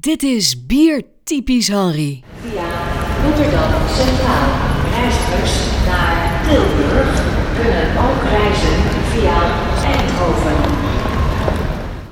[0.00, 2.22] Dit is Bier Typisch Henry.
[2.40, 4.50] Via Rotterdam Centraal.
[4.90, 7.10] Reizigers naar Tilburg
[7.54, 8.78] kunnen ook reizen
[9.12, 9.38] via
[9.84, 10.56] Eindhoven.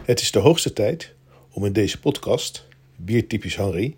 [0.05, 1.15] Het is de hoogste tijd
[1.51, 3.97] om in deze podcast, Biertypisch Henry,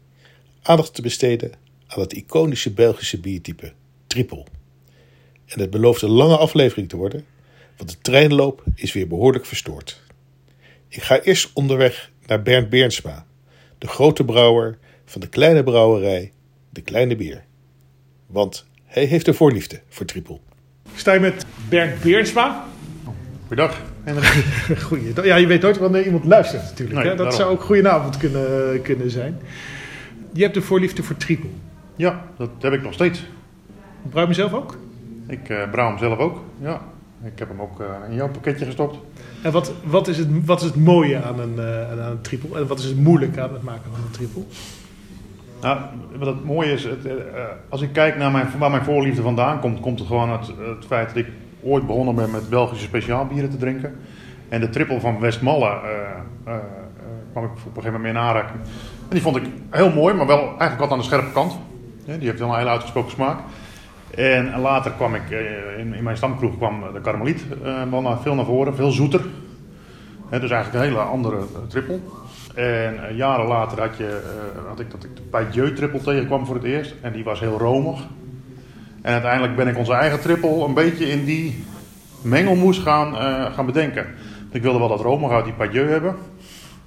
[0.63, 1.53] aandacht te besteden
[1.87, 3.73] aan het iconische Belgische biertype
[4.07, 4.45] Triple.
[5.47, 7.25] En het belooft een lange aflevering te worden,
[7.77, 10.01] want de treinloop is weer behoorlijk verstoord.
[10.89, 13.27] Ik ga eerst onderweg naar Bernd Beernsma,
[13.79, 16.33] de grote brouwer van de kleine brouwerij
[16.71, 17.45] De Kleine Bier.
[18.27, 20.39] Want hij heeft een voorliefde voor Triple.
[20.93, 22.65] Ik sta hier met Bernd Beernsma.
[23.47, 23.81] Goeiedag.
[24.87, 25.13] Goeie.
[25.23, 26.99] Ja, je weet nooit wanneer iemand luistert natuurlijk.
[26.99, 27.09] Nee, hè?
[27.09, 27.37] Dat daarom.
[27.37, 29.39] zou ook goedenavond kunnen, kunnen zijn.
[30.33, 31.49] Je hebt een voorliefde voor triple.
[31.97, 33.27] Ja, dat heb ik nog steeds.
[34.03, 34.79] Brouw je hem zelf ook?
[35.27, 36.43] Ik eh brouw hem zelf ook.
[36.61, 36.83] Ja,
[37.25, 38.99] ik heb hem ook eh, in jouw pakketje gestopt.
[39.43, 42.59] En wat, wat, is, het, wat is het mooie aan een, eh, aan een triple?
[42.59, 44.43] En wat is het moeilijke aan het maken van een triple?
[45.61, 45.79] Nou,
[46.19, 47.15] wat het mooie is, het, eh,
[47.69, 50.85] als ik kijk naar mijn, waar mijn voorliefde vandaan komt, komt het gewoon uit het
[50.87, 51.27] feit dat ik
[51.63, 53.95] ooit begonnen ben met Belgische speciaalbieren te drinken.
[54.49, 55.81] En de triple van Westmalle
[56.45, 56.55] eh,
[57.31, 58.61] kwam ik op een gegeven moment mee in aanraking.
[59.09, 61.59] En die vond ik heel mooi, maar wel eigenlijk wat aan de scherpe kant.
[62.05, 63.39] Die heeft wel een hele uitgesproken smaak.
[64.15, 68.45] En later kwam ik, eh, in, mijn stamkroeg kwam de Karmeliet eh, wel veel naar
[68.45, 69.21] voren, veel zoeter.
[70.31, 71.99] Dus eigenlijk een hele andere eh, triple.
[72.55, 74.21] En jaren later had, je,
[74.69, 76.95] had ik dat ik de Paydieu triple tegenkwam voor het eerst.
[77.01, 78.01] En die was heel romig.
[79.03, 81.65] En uiteindelijk ben ik onze eigen triple een beetje in die
[82.23, 83.15] mengelmoes gaan,
[83.53, 84.07] gaan bedenken.
[84.51, 86.15] Ik wilde wel dat romig uit die Paydieu hebben.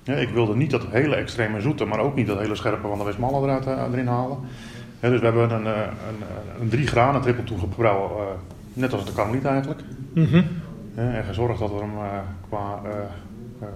[0.03, 3.03] Ik wilde niet dat hele extreme zoete, maar ook niet dat hele scherpe van de
[3.03, 4.37] Westmalle eruit, erin halen.
[5.09, 8.25] Dus we hebben een, eh, een, een drie graden triple toegebrouwen, eh,
[8.73, 9.79] net als de Karmeliet eigenlijk.
[10.95, 12.81] Ja, en gezorgd dat we hem eh, qua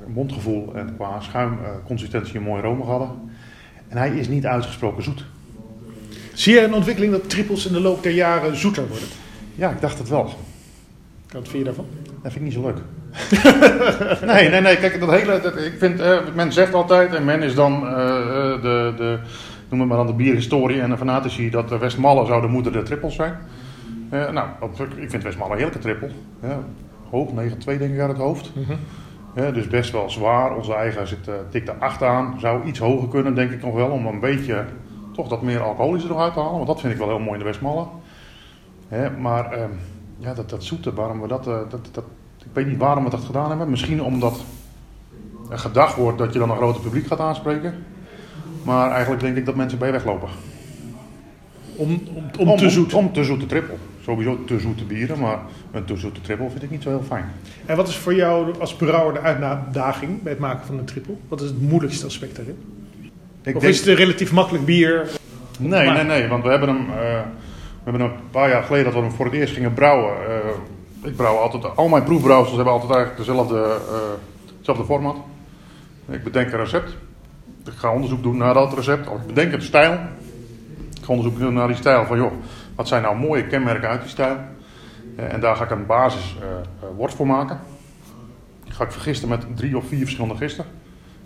[0.08, 3.10] mondgevoel en qua schuimconsistentie mooi romig hadden.
[3.88, 5.26] En hij is niet uitgesproken zoet.
[6.34, 9.08] Zie je een ontwikkeling dat triples in de loop der jaren zoeter worden?
[9.56, 10.34] Ja, ik dacht het wel.
[11.32, 11.86] Wat vind je daarvan?
[12.22, 12.78] Dat vind ik niet zo leuk.
[14.34, 14.78] nee, nee, nee.
[14.78, 15.40] Kijk, dat hele.
[15.42, 16.02] Dat, ik vind,
[16.36, 19.20] men zegt altijd, en men is dan de, de.
[19.70, 21.50] Noem het maar dan de bierhistorie en de fanatici.
[21.50, 23.38] dat de Westmalle zou de moeder der trippels zijn.
[24.10, 24.48] Eh, nou,
[24.96, 26.10] ik vind Westmalle een heerlijke trippel.
[26.42, 26.60] Ja,
[27.10, 28.52] hoog, 9,2 denk ik uit het hoofd.
[29.36, 30.56] Ja, dus best wel zwaar.
[30.56, 32.36] Onze eigen zit eh, dik de 8 aan.
[32.40, 33.90] Zou iets hoger kunnen, denk ik nog wel.
[33.90, 34.66] Om een beetje
[35.14, 36.56] toch dat meer alcoholische eruit te halen.
[36.56, 37.86] Want dat vind ik wel heel mooi in de Westmalle.
[39.20, 39.70] Maar ehm,
[40.18, 42.04] ja, dat, dat zoete, waarom we dat, eh, dat, dat.
[42.38, 43.70] Ik weet niet waarom we dat gedaan hebben.
[43.70, 44.44] Misschien omdat
[45.50, 47.74] er gedacht wordt dat je dan een groter publiek gaat aanspreken.
[48.66, 50.30] Maar eigenlijk denk ik dat mensen bij weglopen.
[51.76, 52.02] Om,
[52.38, 52.94] om, om, te zoet.
[52.94, 53.78] Om, te zoete trippel.
[54.04, 55.40] Sowieso te zoete bieren, maar
[55.72, 57.26] een te zoete trippel vind ik niet zo heel fijn.
[57.66, 61.14] En wat is voor jou als brouwer de uitdaging bij het maken van een triple?
[61.28, 62.58] Wat is het moeilijkste aspect daarin?
[63.44, 65.10] Ik Of denk- is het een relatief makkelijk bier?
[65.60, 66.96] Nee, nee, nee, want we hebben hem, eh,
[67.84, 70.12] we hebben een paar jaar geleden dat we hem voor het eerst gingen brouwen.
[70.28, 73.60] eh, ik brouw altijd, al mijn proefbrouwsels hebben altijd eigenlijk dezelfde,
[73.90, 73.98] eh,
[74.58, 75.16] dezelfde format.
[76.10, 76.96] Ik bedenk een recept.
[77.66, 79.08] Ik ga onderzoek doen naar dat recept.
[79.08, 79.92] Of ik bedenk een stijl.
[80.94, 82.32] Ik ga onderzoek doen naar die stijl van, joh,
[82.76, 84.38] wat zijn nou mooie kenmerken uit die stijl?
[85.16, 87.60] Eh, en daar ga ik een basis eh, eh, worst voor maken.
[88.64, 90.66] Die ga ik vergisten met drie of vier verschillende gisten.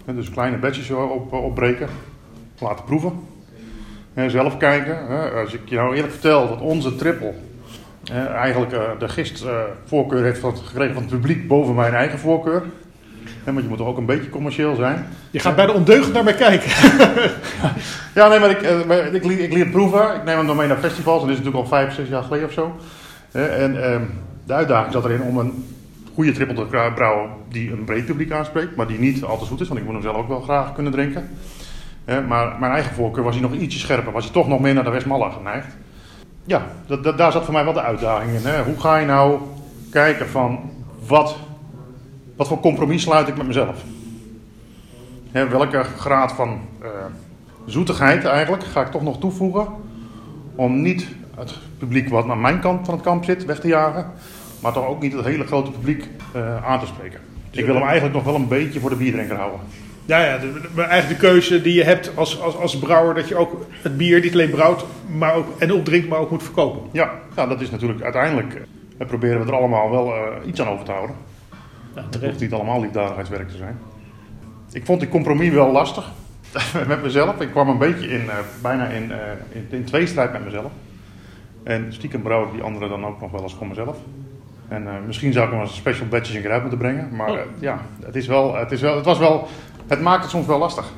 [0.06, 1.88] Dus kleine batches op, opbreken.
[2.60, 3.20] Laten proeven.
[4.14, 5.08] Hè, zelf kijken.
[5.34, 7.34] Als ik je nou eerlijk vertel dat onze triple
[8.34, 12.64] eigenlijk de gistvoorkeur heeft gekregen van het publiek boven mijn eigen voorkeur.
[13.44, 15.06] Hè, want je moet toch ook een beetje commercieel zijn.
[15.32, 16.70] Je gaat bij de ondeugend naar mij kijken.
[18.16, 20.16] Ja, nee, maar ik, eh, ik, liet- ik liet proeven.
[20.16, 21.22] Ik neem hem dan mee naar festivals.
[21.22, 22.76] En dit is natuurlijk al vijf, zes jaar geleden of zo.
[23.32, 24.02] En ehm,
[24.46, 25.66] de uitdaging zat erin om een
[26.14, 28.76] goede triple te brouwen die een breed publiek aanspreekt.
[28.76, 30.74] Maar die niet al te zoet is, want ik moet hem zelf ook wel graag
[30.74, 31.30] kunnen drinken.
[32.28, 34.12] Maar mijn eigen voorkeur was hij nog ietsje scherper.
[34.12, 35.68] Was hij toch nog meer naar de Westmalle geneigd.
[36.46, 38.42] Ja, dat, dat- daar zat voor mij wel de uitdaging in.
[38.46, 38.64] Hè.
[38.64, 39.40] Hoe ga je nou
[39.92, 40.60] kijken van
[41.08, 41.36] wat,
[42.40, 43.84] wat voor compromis sluit ik met mezelf?
[45.32, 46.90] Hè, welke graad van eh,
[47.66, 49.68] zoetigheid eigenlijk ga ik toch nog toevoegen.
[50.56, 54.12] Om niet het publiek wat aan mijn kant van het kamp zit weg te jagen.
[54.60, 57.20] Maar toch ook niet het hele grote publiek eh, aan te spreken.
[57.52, 59.60] Ik wil hem eigenlijk nog wel een beetje voor de bierdrinker houden.
[60.06, 63.36] Ja, ja de, eigenlijk de keuze die je hebt als, als, als brouwer, dat je
[63.36, 64.86] ook het bier niet alleen brouwt
[65.18, 66.82] maar ook, en opdrinkt, maar ook moet verkopen.
[66.92, 68.62] Ja, nou, dat is natuurlijk uiteindelijk.
[68.98, 70.14] eh, proberen we er allemaal wel
[70.46, 71.16] iets aan over te houden.
[71.96, 72.30] Ja, Het terecht.
[72.32, 73.78] hoeft niet allemaal liefdadigheidswerk te zijn.
[74.72, 76.12] Ik vond die compromis wel lastig
[76.88, 77.42] met mezelf.
[77.42, 79.18] Ik kwam een beetje in, eh, bijna in, eh,
[79.50, 80.72] in, in tweestrijd met mezelf.
[81.64, 83.98] En stiekem brouw ik die andere dan ook nog wel eens voor mezelf.
[84.68, 87.16] En eh, misschien zou ik hem als special batches in keer uit moeten brengen.
[87.16, 87.38] Maar Oh.
[87.60, 89.48] ja, het, is wel, het, is wel, het was wel...
[89.88, 90.92] Het maakt het soms wel lastig.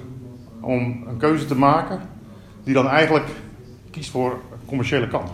[0.62, 2.00] om een keuze te maken
[2.64, 3.26] die dan eigenlijk
[3.92, 5.32] kiest voor commerciële kant.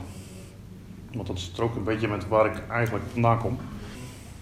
[1.13, 3.57] Want dat is ook een beetje met waar ik eigenlijk vandaan kom.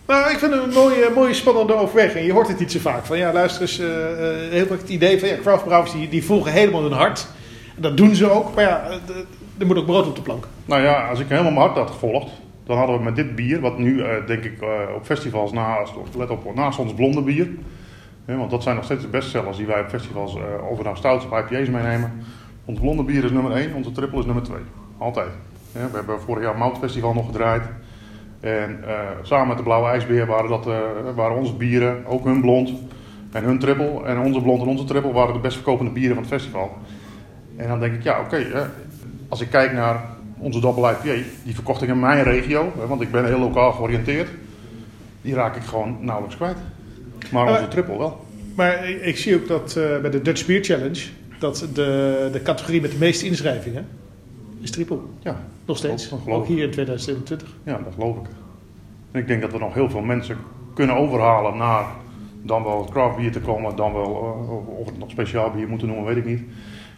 [0.08, 2.26] Nou, ik vind het een mooie, mooie spannende overweging.
[2.26, 3.06] Je hoort het niet zo vaak.
[3.06, 6.26] Van ja, luister eens, eh, eh, heel vaak het idee van ja, craftbrouwers die, die
[6.26, 7.28] volgen helemaal hun hart.
[7.76, 8.56] Dat doen ze ook.
[8.56, 9.16] Maar ja, eh,
[9.58, 10.48] er moet ook brood op de plank.
[10.66, 12.32] Nou ja, als ik helemaal mijn hart had gevolgd,
[12.66, 14.60] dan hadden we met dit bier, wat nu denk ik
[14.96, 17.50] op festivals naast, let op, naast ons blonde bier.
[18.26, 21.26] Want dat zijn nog steeds de bestsellers die wij op festivals, eh of we of
[21.26, 22.12] IPA's meenemen.
[22.66, 24.58] Ons blonde bier is nummer 1, onze triple is nummer 2.
[24.98, 25.30] Altijd.
[25.72, 27.64] We hebben vorig jaar Mout Festival nog gedraaid.
[28.40, 30.80] En eh, samen met de Blauwe IJsbeer waren, dat, eh,
[31.16, 32.72] waren onze bieren, ook hun blond
[33.32, 34.04] en hun triple.
[34.06, 36.78] En onze blond en onze triple waren de best verkopende bieren van het festival.
[37.56, 38.70] En dan denk ik, ja oké,
[39.30, 40.04] als ik kijk naar
[40.38, 43.72] onze Double IPA, die verkocht ik in mijn regio, hè, want ik ben heel lokaal
[43.72, 44.30] georiënteerd.
[45.22, 46.58] Die raak ik gewoon nauwelijks kwijt.
[47.32, 48.26] Maar onze triple wel.
[48.56, 51.02] Maar ik, ik zie ook dat eh, bij de Dutch Beer Challenge,
[51.40, 53.88] dat de, de categorie met de meeste inschrijvingen
[54.66, 55.00] is triple.
[55.20, 56.10] Ja, Nog steeds.
[56.10, 57.50] Dat geloof Ook hier in 2021.
[57.64, 58.28] ja, dat geloof ik.
[59.12, 60.38] En ik denk dat we nog heel veel mensen
[60.74, 61.86] kunnen overhalen naar
[62.42, 65.68] dan wel het craft bier te komen, dan wel, eh, of het nog speciaal bier
[65.68, 66.42] moeten noemen, weet ik niet.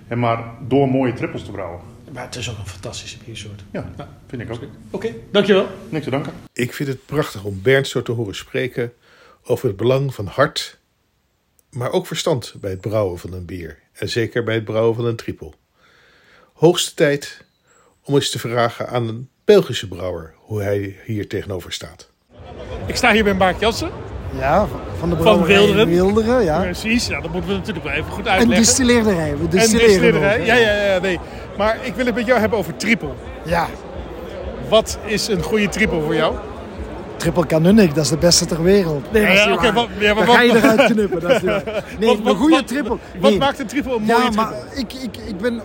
[0.07, 1.79] En maar door mooie trippels te brouwen.
[2.13, 3.63] Maar het is ook een fantastische biersoort.
[3.71, 3.91] Ja,
[4.27, 4.59] vind ik ook.
[4.89, 5.67] Oké, dankjewel.
[5.89, 6.33] Niks te danken.
[6.53, 8.93] Ik vind het prachtig om Bernd zo te horen spreken
[9.43, 10.79] over het belang van hart,
[11.69, 13.79] maar ook verstand bij het brouwen van een bier.
[13.93, 15.53] En zeker bij het brouwen van een trippel.
[16.53, 17.45] Hoogste tijd
[18.07, 22.09] om eens te vragen aan een Belgische brouwer hoe hij hier tegenover staat.
[22.85, 23.89] Ik sta hier bij Mark Jansen.
[24.39, 24.67] Ja,
[24.99, 25.87] van de brouwerij Wilderen.
[25.87, 26.59] Wilderen, ja.
[26.61, 28.57] Precies, ja, dat moeten we natuurlijk wel even goed En uitleggen.
[28.65, 29.33] distilleerderij.
[29.37, 31.19] We En distilleren ook, Ja, ja, ja, nee.
[31.57, 33.09] Maar ik wil het met jou hebben over triple.
[33.45, 33.67] Ja,
[34.69, 36.35] Wat is een goede triple voor jou?
[37.17, 39.11] Triple Canunic, dat is de beste ter wereld.
[39.11, 39.73] Nee, dat is Ja, niet oké, waar.
[39.73, 41.83] wat- ja, maar Dan ga je eruit knippen, dat is niet waar.
[41.99, 42.97] Nee, Wat- een wat- goede wat- triple.
[43.19, 44.41] Wat maakt een triple een mooie Ja, triple?
[44.41, 45.61] maar ik, ik, ik ben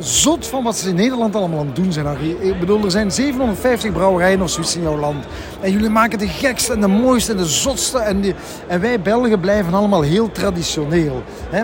[0.00, 2.06] zot van wat ze in Nederland allemaal aan het doen zijn.
[2.40, 5.24] Ik bedoel, er zijn 750 brouwerijen of zoiets in jouw land.
[5.60, 7.98] En jullie maken de gekste en de mooiste en de zotste.
[7.98, 8.24] En,
[8.66, 11.22] en wij Belgen blijven allemaal heel traditioneel.
[11.50, 11.62] Hè?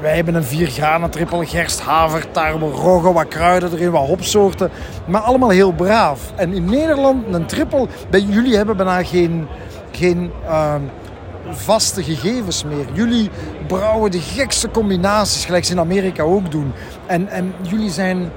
[0.00, 4.70] Wij hebben een viergranen trippel, gerst, haver, tarwe, rogge, wat kruiden erin, wat hopsoorten.
[5.06, 6.32] Maar allemaal heel braaf.
[6.34, 9.46] En in Nederland, een trippel, bij jullie hebben bijna geen...
[9.90, 10.82] geen ehm,
[11.50, 12.86] vaste gegevens meer.
[12.92, 13.30] Jullie
[13.66, 16.72] brouwen de gekste combinaties, gelijk ze in Amerika ook doen.
[17.06, 18.30] En, en jullie zijn,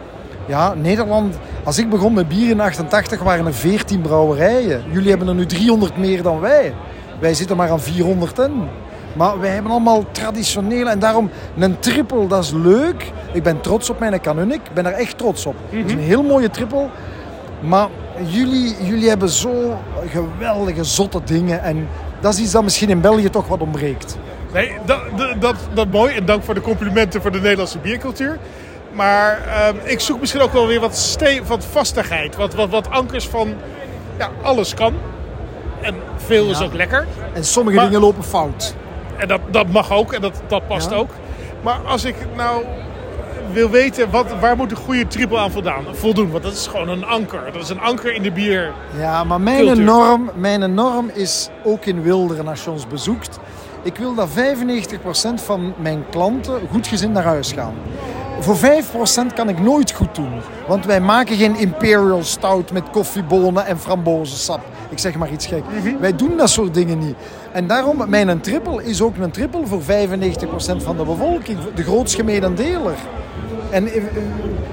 [0.46, 1.38] ja, Nederland.
[1.64, 4.84] Als ik begon met bier in 88 waren er 14 brouwerijen.
[4.92, 6.74] Jullie hebben er nu 300 meer dan wij.
[7.20, 8.68] Wij zitten maar aan 400 in.
[9.16, 13.12] Maar wij hebben allemaal traditionele en daarom een triple, dat is leuk.
[13.34, 14.56] Ik ben trots op mijn Canunic.
[14.56, 15.56] Ik ben er echt trots op.
[15.70, 16.88] Het is een heel mooie triple.
[17.62, 17.88] Maar
[18.26, 19.78] jullie, jullie hebben zo
[20.08, 21.64] geweldige, zotte dingen.
[21.64, 21.88] En
[22.22, 24.18] dat is iets dat misschien in België toch wat ontbreekt.
[24.54, 25.00] Nee, dat,
[25.40, 26.16] dat, dat, mooi.
[26.16, 28.38] En dank voor de complimenten voor de Nederlandse biercultuur.
[28.94, 32.36] Maar ehm, ik zoek misschien ook wel weer wat, ste wat vastigheid.
[32.36, 33.54] Wat, wat, wat ankers van
[34.18, 34.94] ja, alles kan.
[35.82, 37.08] En veel is ook lekker.
[37.34, 38.76] En sommige Maar- dingen lopen fout.
[39.18, 40.96] En dat, dat mag ook en dat, dat past Ja.
[40.96, 41.10] ook.
[41.62, 42.64] Maar als ik nou
[43.52, 46.32] wil weten, wat, waar moet een goede triple aan voldaan, voldoen?
[46.32, 47.52] Want dat is gewoon een anker.
[47.54, 48.74] Dat is een anker in de bier.
[48.98, 49.84] Ja, maar mijn Cultuur.
[49.84, 53.40] norm, mijn norm is ook in Wilderen als je ons bezoekt.
[53.84, 54.34] Ik wil dat 95%
[55.36, 57.74] van mijn klanten goed gezind naar huis gaan.
[58.40, 60.42] Voor 5% kan ik nooit goed doen.
[60.68, 64.60] Want wij maken geen Imperial Stout met koffiebonen en frambozensap.
[64.92, 65.64] Ik zeg maar iets gek.
[66.00, 67.16] Wij doen dat soort dingen niet.
[67.52, 69.86] En daarom, mijn triple is ook een triple voor 95%
[70.78, 71.58] van de bevolking.
[71.76, 72.96] De grootst gemene deler.
[73.72, 74.04] En eh,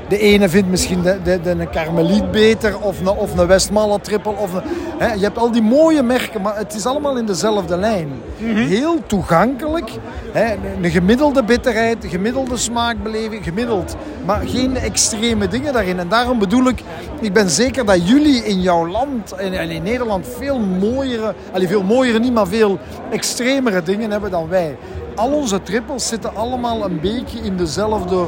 [0.08, 4.00] de ene vindt misschien de, de, de, een Karmeliet beter of een, of een Westmalle
[4.00, 4.32] triple.
[4.36, 4.50] Of
[4.98, 8.08] hè, je hebt al die mooie merken, maar het is allemaal in dezelfde lijn.
[8.42, 9.90] Heel toegankelijk.
[10.32, 13.96] Hè, een gemiddelde bitterheid, gemiddelde smaakbeleving, gemiddeld.
[14.24, 15.98] Maar geen extreme dingen daarin.
[15.98, 16.82] En daarom bedoel ik,
[17.20, 21.68] ik ben zeker dat jullie in jouw land en en in Nederland veel mooiere, allee,
[21.68, 22.78] veel mooiere niet, maar veel
[23.10, 24.76] extremere dingen hebben dan wij.
[25.14, 28.26] Al onze trippels zitten allemaal een beetje in dezelfde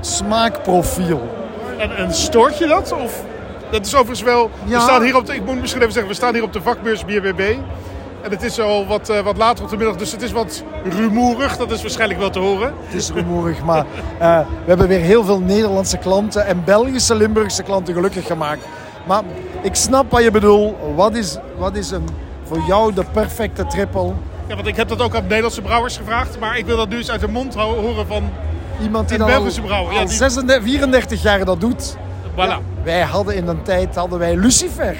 [0.00, 1.28] smaakprofiel.
[1.78, 2.92] En, en stoort je dat?
[2.92, 3.24] Of,
[3.70, 4.50] dat is overigens wel...
[4.64, 6.62] We staan hier op de, ik moet misschien even zeggen, we staan hier op de
[6.62, 7.56] vakbeurs BBB.
[8.22, 10.62] En het is al wat, eh, wat later op de middag, dus het is wat
[10.84, 11.56] rumoerig.
[11.56, 12.74] Dat is waarschijnlijk wel te horen.
[12.80, 13.86] Het is rumoerig, maar
[14.18, 18.64] eh, we hebben weer heel veel Nederlandse klanten en Belgische Limburgse klanten gelukkig gemaakt.
[19.06, 19.22] Maar
[19.62, 20.74] ik snap wat je bedoelt.
[20.94, 22.08] Wat is, wat is een,
[22.44, 24.12] voor jou de perfecte triple?
[24.46, 26.38] Ja, want ik heb dat ook aan Nederlandse brouwers gevraagd.
[26.38, 28.22] Maar ik wil dat nu eens uit de mond ho- horen van...
[28.82, 31.96] Iemand die Een dan al, Belgische brouwer, ja, al die- 36, 34 jaar dat doet.
[32.36, 32.82] Voilà.
[32.82, 34.96] Wij hadden in een tijd hadden wij Lucifer.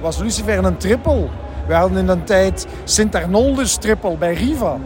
[0.00, 1.26] Was Lucifer een triple?
[1.66, 4.76] Wij hadden in een tijd Sint Arnoldus triple bij Riva.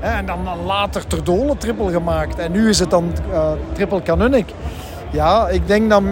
[0.00, 2.38] En dan later ter dole triple gemaakt.
[2.38, 4.48] En nu is het dan uh, triple canonic.
[5.10, 6.02] Ja, ik denk dat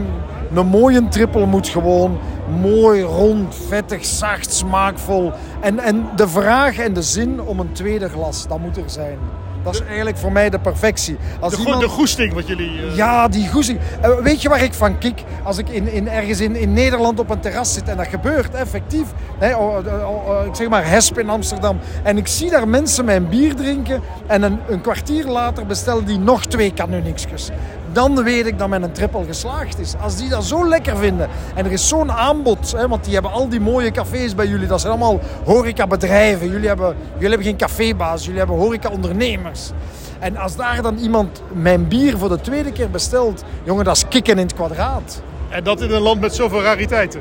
[0.54, 2.18] een mooie triple moet gewoon
[2.60, 5.32] mooi, rond, vettig, zacht, smaakvol.
[5.60, 9.18] En, en de vraag en de zin om een tweede glas, dat moet er zijn.
[9.62, 11.16] Dat is eigenlijk voor mij de perfectie.
[11.40, 11.80] Als de, iemand...
[11.80, 12.70] de goesting wat jullie...
[12.70, 12.96] Uh...
[12.96, 13.78] Ja, die goesting.
[14.04, 15.24] Uh, weet je waar ik van kik?
[15.42, 18.54] Als ik in, in, ergens in, in Nederland op een terras zit en dat gebeurt
[18.54, 19.06] effectief.
[19.38, 21.78] Hè, oh, oh, oh, ik zeg maar Hesp in Amsterdam.
[22.02, 24.02] En ik zie daar mensen mijn bier drinken.
[24.26, 27.50] En een, een kwartier later bestellen die nog twee kanunixjes
[27.98, 29.94] dan weet ik dat men een triple geslaagd is.
[30.00, 33.30] Als die dat zo lekker vinden en er is zo'n aanbod, hè, want die hebben
[33.30, 36.50] al die mooie cafés bij jullie, dat zijn allemaal horecabedrijven.
[36.50, 39.70] Jullie hebben, jullie hebben geen cafébaas, jullie hebben horecaondernemers.
[40.18, 44.08] En als daar dan iemand mijn bier voor de tweede keer bestelt, jongen, dat is
[44.08, 45.22] kikken in het kwadraat.
[45.48, 47.20] En dat in een land met zoveel rariteiten.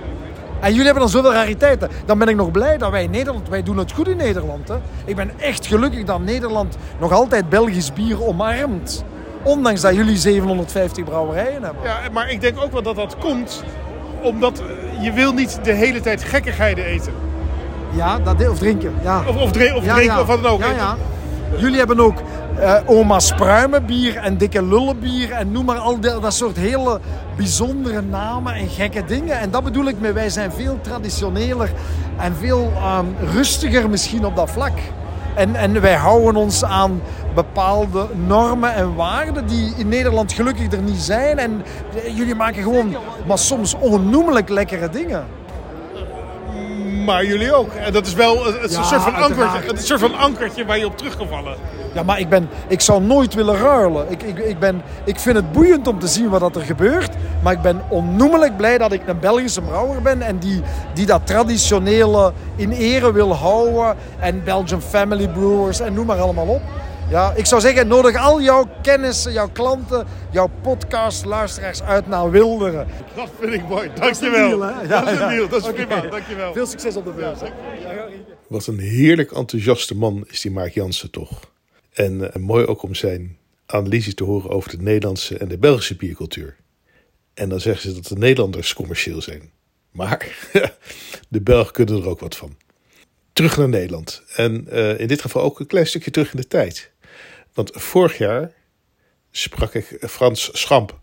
[0.60, 1.90] En jullie hebben dan zoveel rariteiten.
[2.06, 4.68] Dan ben ik nog blij dat wij in Nederland, wij doen het goed in Nederland.
[4.68, 4.76] Hè.
[5.06, 9.04] Ik ben echt gelukkig dat Nederland nog altijd Belgisch bier omarmt.
[9.48, 11.84] Ondanks dat jullie 750 brouwerijen hebben.
[11.84, 13.64] Ja, maar ik denk ook wel dat dat komt
[14.22, 14.62] omdat
[15.02, 17.14] je wil niet de hele tijd gekkigheden eten.
[17.96, 18.94] Ja, dat, of drinken.
[19.04, 19.20] Ja.
[19.20, 20.60] Of, of, of drinken of wat dan ook.
[20.60, 20.96] Ja, ja.
[21.58, 22.18] Jullie hebben ook
[22.60, 27.00] uh, oma's pruimenbier en dikke lullenbier en noem maar al dat, dat soort hele
[27.36, 29.40] bijzondere namen en gekke dingen.
[29.40, 31.72] En dat bedoel ik met wij zijn veel traditioneler
[32.18, 34.80] en veel um, rustiger misschien op dat vlak.
[35.38, 37.02] En, en wij houden ons aan
[37.36, 41.40] bepaalde normen en waarden die in Nederland gelukkig er niet zijn.
[41.40, 41.64] En
[42.16, 42.96] jullie maken gewoon,
[43.28, 45.26] maar soms onnoemelijk lekkere dingen.
[47.08, 47.74] Maar jullie ook.
[47.74, 50.86] En dat is wel het, ja, soort van ankertje, het soort van ankertje waar je
[50.86, 51.56] op terug kan vallen.
[51.94, 54.06] Ja, maar ik, ben, ik zou nooit willen ruilen.
[54.10, 57.10] Ik, ik, ik, ben, ik vind het boeiend om te zien wat er gebeurt.
[57.44, 60.22] Maar ik ben onnoemelijk blij dat ik een Belgische brouwer ben.
[60.22, 60.62] En die,
[60.94, 63.96] die dat traditionele in ere wil houden.
[64.20, 66.62] En Belgian Family Brewers en noem maar allemaal op.
[67.10, 72.88] Ja, ik zou zeggen, nodig al jouw kennissen, jouw klanten, jouw podcastluisteraars uit naar Wilderen.
[73.16, 73.90] Dat vind ik mooi.
[73.96, 74.60] Dankjewel.
[74.60, 75.48] Dat is een deal, dat is, een deal.
[75.48, 76.02] Dat is prima.
[76.02, 76.54] Dankjewel.
[76.54, 77.40] Veel succes op de beurs.
[78.48, 81.52] Wat een heerlijk enthousiaste man is die Mark Jansen toch.
[81.94, 85.96] En uh, mooi ook om zijn analyse te horen over de Nederlandse en de Belgische
[85.96, 86.56] biercultuur.
[87.34, 89.52] En dan zeggen ze dat de Nederlanders commercieel zijn.
[89.92, 90.50] Maar
[91.30, 92.58] de Belgen kunnen er ook wat van.
[93.34, 94.24] Terug naar Nederland.
[94.36, 96.92] En uh, in dit geval ook een klein stukje terug in de tijd.
[97.58, 98.52] Want vorig jaar
[99.32, 101.00] sprak ik Frans Schamp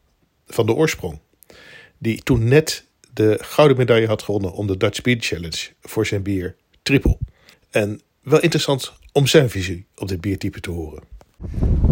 [0.46, 1.18] van de oorsprong.
[1.99, 6.23] Die toen net de gouden medaille had gewonnen om de Dutch Beer Challenge voor zijn
[6.23, 7.18] bier Triple.
[7.70, 11.02] En wel interessant om zijn visie op dit biertype te horen.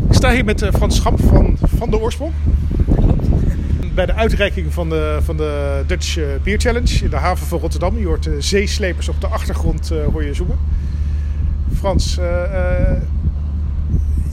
[0.09, 2.33] Ik sta hier met eh, Frans Schamp van, van de oorsprong.
[3.95, 7.59] Bij de uitreiking van de, van de Dutch eh, Beer Challenge in de haven van
[7.59, 7.99] Rotterdam.
[7.99, 10.59] Je hoort de zeeslepers op de achtergrond uh, hoor je zoomen.
[11.75, 12.19] Frans,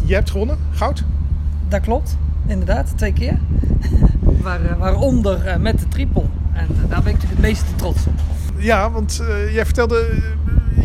[0.10, 1.04] je hebt gewonnen, goud?
[1.68, 3.38] Dat klopt, inderdaad, twee keer.
[4.42, 6.24] Waar, eh, waaronder uh, met de triple.
[6.54, 8.14] En uh, daar ben ik het meeste trots op.
[8.58, 10.22] Ja, want jij vertelde,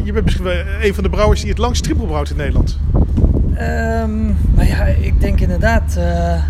[0.04, 2.78] je bent misschien wel een van de brouwers die het langst triple brouwt in Nederland.
[3.58, 5.94] Um, nou ja, ik denk inderdaad,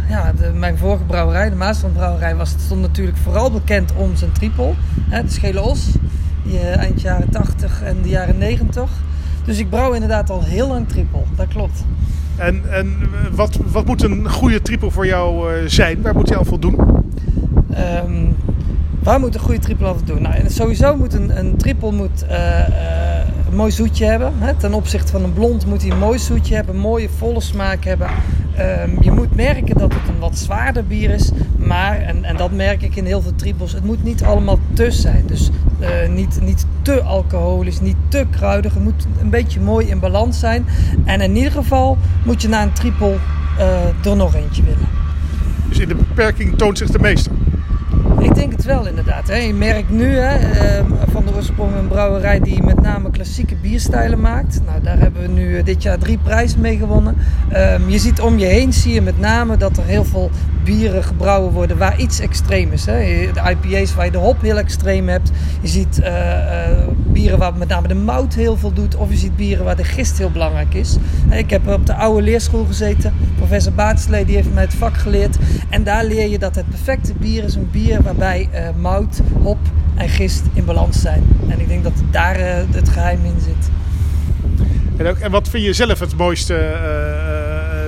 [0.08, 4.72] ja, de, mijn vorige brouwerij, de Maaslandbrouwerij, was, stond natuurlijk vooral bekend om zijn triple.
[5.08, 5.86] Hè, de Schele Os,
[6.42, 8.90] die, eind jaren 80 en de jaren 90.
[9.44, 11.84] Dus ik brouw inderdaad al heel lang triple, dat klopt.
[12.36, 12.96] En, en
[13.34, 16.02] wat, wat moet een goede triple voor jou uh, zijn?
[16.02, 16.78] Waar moet je al voldoen?
[18.04, 18.36] Um,
[19.02, 20.22] waar moet een goede triple al doen?
[20.22, 23.13] Nou, sowieso moet een, een triple moet, uh, uh,
[23.54, 24.32] een mooi zoetje hebben.
[24.38, 24.54] Hè?
[24.54, 27.84] Ten opzichte van een blond moet hij een mooi zoetje hebben, een mooie volle smaak
[27.84, 28.08] hebben.
[28.58, 32.52] Um, je moet merken dat het een wat zwaarder bier is, maar, en, en dat
[32.52, 35.24] merk ik in heel veel triples, het moet niet allemaal te zijn.
[35.26, 38.74] Dus uh, niet, niet te alcoholisch, niet te kruidig.
[38.74, 40.66] Het moet een beetje mooi in balans zijn.
[41.04, 43.16] En in ieder geval moet je na een triple
[43.58, 44.88] uh, er nog eentje willen.
[45.68, 47.32] Dus in de beperking toont zich de meester?
[48.24, 49.28] Ik denk het wel inderdaad.
[49.28, 49.36] Hè.
[49.36, 54.20] Je merkt nu hè, ehm, van de oorsprong een brouwerij die met name klassieke bierstijlen
[54.20, 54.60] maakt.
[54.66, 57.16] Nou, daar hebben we nu eh, dit jaar drie prijzen mee gewonnen.
[57.56, 60.30] Um, je ziet om je heen zie je met name dat er heel veel
[60.64, 62.86] bieren gebrouwen worden waar iets extreem is.
[62.86, 62.94] Hè.
[63.32, 65.30] De IPA's waar je de hop heel extreem hebt.
[65.60, 68.96] Je ziet uh, uh, bieren waar met name de mout heel veel doet.
[68.96, 70.96] Of je ziet bieren waar de gist heel belangrijk is.
[71.30, 73.14] Ik heb op de oude leerschool gezeten.
[73.36, 75.36] Professor Baatslee die heeft mij het vak geleerd.
[75.68, 79.58] En daar leer je dat het perfecte bier is een bier waarbij mout, hop
[79.94, 81.22] en gist in balans zijn.
[81.48, 82.36] En ik denk dat daar
[82.70, 83.70] het geheim in zit.
[84.96, 86.76] En, ook, en, wat vind je zelf het mooiste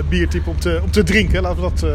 [0.08, 1.42] biertype om te, om te drinken?
[1.42, 1.86] Laten we dat...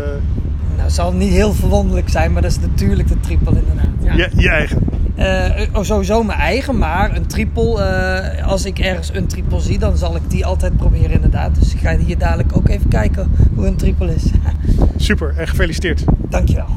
[0.82, 3.88] Nou, het zal niet heel verwonderlijk zijn, maar dat is natuurlijk de triple inderdaad.
[4.02, 4.16] Ja.
[4.16, 4.80] Je, je eigen?
[5.16, 7.82] Eh, oh, sowieso mijn eigen, maar een triple.
[7.84, 11.56] eh, als ik ergens een triple zie, dan zal ik die altijd proberen inderdaad.
[11.56, 14.24] Dus ik ga hier dadelijk ook even kijken hoe een triple is.
[15.08, 16.04] Super en gefeliciteerd.
[16.30, 16.68] Dankjewel.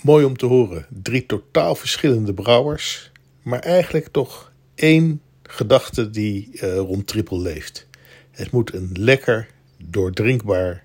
[0.00, 0.86] Mooi om te horen.
[1.02, 3.10] Drie totaal verschillende brouwers,
[3.42, 7.86] maar eigenlijk toch één gedachte die eh, rond triple leeft.
[8.30, 9.46] Het moet een lekker,
[9.84, 10.82] doordrinkbaar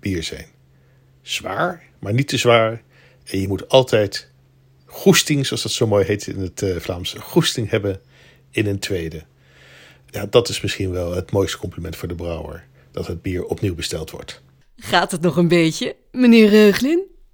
[0.00, 0.46] bier zijn.
[1.22, 2.82] Zwaar, maar niet te zwaar.
[3.24, 4.30] En je moet altijd
[4.84, 8.00] goesting, zoals dat zo mooi heet in het eh, Vlaams, goesting hebben
[8.50, 9.22] in een tweede.
[10.06, 12.64] Ja, dat is misschien wel het mooiste compliment voor de brouwer.
[12.90, 14.42] Dat het bier opnieuw besteld wordt.
[14.76, 17.11] Gaat het nog een beetje, meneer Reuglin?